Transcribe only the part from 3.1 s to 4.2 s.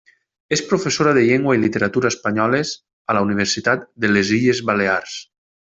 a la Universitat de